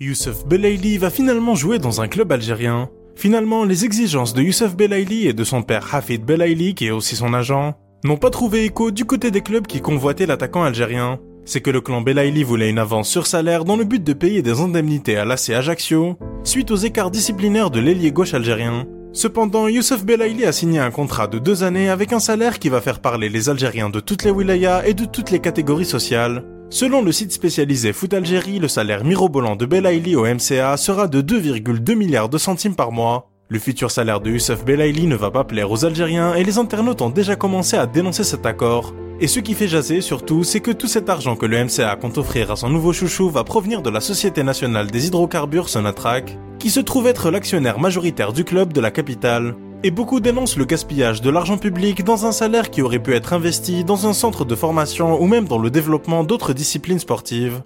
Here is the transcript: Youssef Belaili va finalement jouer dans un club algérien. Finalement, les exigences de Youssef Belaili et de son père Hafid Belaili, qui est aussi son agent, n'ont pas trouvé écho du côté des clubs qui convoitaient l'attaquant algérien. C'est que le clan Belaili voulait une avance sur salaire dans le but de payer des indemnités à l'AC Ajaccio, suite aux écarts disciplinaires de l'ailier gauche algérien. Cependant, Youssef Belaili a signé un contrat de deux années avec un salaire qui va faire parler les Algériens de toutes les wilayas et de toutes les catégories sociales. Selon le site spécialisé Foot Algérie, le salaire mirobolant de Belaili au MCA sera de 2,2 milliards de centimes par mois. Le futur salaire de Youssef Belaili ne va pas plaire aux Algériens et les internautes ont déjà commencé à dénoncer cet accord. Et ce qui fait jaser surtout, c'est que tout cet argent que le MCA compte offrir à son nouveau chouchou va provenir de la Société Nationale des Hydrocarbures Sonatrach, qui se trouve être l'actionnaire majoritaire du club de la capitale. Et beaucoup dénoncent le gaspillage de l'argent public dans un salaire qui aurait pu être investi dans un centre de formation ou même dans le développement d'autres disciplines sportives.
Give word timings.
Youssef 0.00 0.46
Belaili 0.46 0.96
va 0.96 1.10
finalement 1.10 1.56
jouer 1.56 1.80
dans 1.80 2.00
un 2.00 2.06
club 2.06 2.30
algérien. 2.30 2.88
Finalement, 3.16 3.64
les 3.64 3.84
exigences 3.84 4.32
de 4.32 4.42
Youssef 4.42 4.76
Belaili 4.76 5.26
et 5.26 5.32
de 5.32 5.42
son 5.42 5.62
père 5.62 5.92
Hafid 5.92 6.24
Belaili, 6.24 6.76
qui 6.76 6.86
est 6.86 6.92
aussi 6.92 7.16
son 7.16 7.34
agent, 7.34 7.74
n'ont 8.04 8.16
pas 8.16 8.30
trouvé 8.30 8.64
écho 8.64 8.92
du 8.92 9.04
côté 9.04 9.32
des 9.32 9.40
clubs 9.40 9.66
qui 9.66 9.80
convoitaient 9.80 10.26
l'attaquant 10.26 10.62
algérien. 10.62 11.18
C'est 11.44 11.62
que 11.62 11.72
le 11.72 11.80
clan 11.80 12.00
Belaili 12.00 12.44
voulait 12.44 12.70
une 12.70 12.78
avance 12.78 13.08
sur 13.08 13.26
salaire 13.26 13.64
dans 13.64 13.74
le 13.74 13.82
but 13.82 14.04
de 14.04 14.12
payer 14.12 14.40
des 14.40 14.60
indemnités 14.60 15.16
à 15.16 15.24
l'AC 15.24 15.50
Ajaccio, 15.50 16.16
suite 16.44 16.70
aux 16.70 16.76
écarts 16.76 17.10
disciplinaires 17.10 17.70
de 17.70 17.80
l'ailier 17.80 18.12
gauche 18.12 18.34
algérien. 18.34 18.86
Cependant, 19.12 19.66
Youssef 19.66 20.04
Belaili 20.04 20.44
a 20.44 20.52
signé 20.52 20.78
un 20.78 20.92
contrat 20.92 21.26
de 21.26 21.40
deux 21.40 21.64
années 21.64 21.88
avec 21.88 22.12
un 22.12 22.20
salaire 22.20 22.60
qui 22.60 22.68
va 22.68 22.80
faire 22.80 23.00
parler 23.00 23.28
les 23.28 23.48
Algériens 23.48 23.90
de 23.90 23.98
toutes 23.98 24.22
les 24.22 24.30
wilayas 24.30 24.86
et 24.86 24.94
de 24.94 25.06
toutes 25.06 25.32
les 25.32 25.40
catégories 25.40 25.84
sociales. 25.84 26.44
Selon 26.70 27.02
le 27.02 27.12
site 27.12 27.32
spécialisé 27.32 27.94
Foot 27.94 28.12
Algérie, 28.12 28.58
le 28.58 28.68
salaire 28.68 29.02
mirobolant 29.02 29.56
de 29.56 29.64
Belaili 29.64 30.16
au 30.16 30.26
MCA 30.26 30.76
sera 30.76 31.08
de 31.08 31.22
2,2 31.22 31.94
milliards 31.94 32.28
de 32.28 32.36
centimes 32.36 32.74
par 32.74 32.92
mois. 32.92 33.30
Le 33.48 33.58
futur 33.58 33.90
salaire 33.90 34.20
de 34.20 34.30
Youssef 34.30 34.66
Belaili 34.66 35.06
ne 35.06 35.16
va 35.16 35.30
pas 35.30 35.44
plaire 35.44 35.70
aux 35.70 35.86
Algériens 35.86 36.34
et 36.34 36.44
les 36.44 36.58
internautes 36.58 37.00
ont 37.00 37.08
déjà 37.08 37.36
commencé 37.36 37.78
à 37.78 37.86
dénoncer 37.86 38.22
cet 38.22 38.44
accord. 38.44 38.92
Et 39.18 39.28
ce 39.28 39.40
qui 39.40 39.54
fait 39.54 39.66
jaser 39.66 40.02
surtout, 40.02 40.44
c'est 40.44 40.60
que 40.60 40.70
tout 40.70 40.88
cet 40.88 41.08
argent 41.08 41.36
que 41.36 41.46
le 41.46 41.64
MCA 41.64 41.96
compte 41.96 42.18
offrir 42.18 42.50
à 42.50 42.56
son 42.56 42.68
nouveau 42.68 42.92
chouchou 42.92 43.30
va 43.30 43.44
provenir 43.44 43.80
de 43.80 43.88
la 43.88 44.02
Société 44.02 44.42
Nationale 44.42 44.90
des 44.90 45.06
Hydrocarbures 45.06 45.70
Sonatrach, 45.70 46.36
qui 46.58 46.68
se 46.68 46.80
trouve 46.80 47.06
être 47.06 47.30
l'actionnaire 47.30 47.80
majoritaire 47.80 48.34
du 48.34 48.44
club 48.44 48.74
de 48.74 48.80
la 48.82 48.90
capitale. 48.90 49.54
Et 49.84 49.92
beaucoup 49.92 50.18
dénoncent 50.18 50.56
le 50.56 50.64
gaspillage 50.64 51.22
de 51.22 51.30
l'argent 51.30 51.56
public 51.56 52.02
dans 52.02 52.26
un 52.26 52.32
salaire 52.32 52.70
qui 52.70 52.82
aurait 52.82 52.98
pu 52.98 53.14
être 53.14 53.32
investi 53.32 53.84
dans 53.84 54.08
un 54.08 54.12
centre 54.12 54.44
de 54.44 54.56
formation 54.56 55.22
ou 55.22 55.28
même 55.28 55.46
dans 55.46 55.58
le 55.58 55.70
développement 55.70 56.24
d'autres 56.24 56.52
disciplines 56.52 56.98
sportives. 56.98 57.62